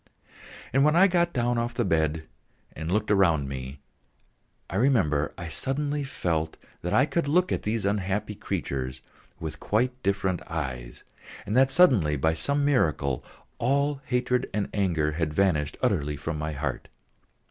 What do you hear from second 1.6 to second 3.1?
the bed and